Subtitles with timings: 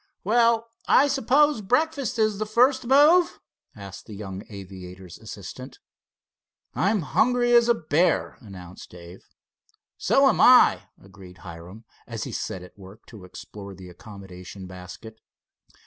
[0.23, 3.39] "Well, I suppose breakfast is the first move?"
[3.75, 5.77] asked the young aviator's assistant.
[6.73, 9.23] "I'm hungry as a bear," announced Dave.
[9.99, 15.19] "So am I," agreed Hiram, and he set at work to explore the accommodation, basket.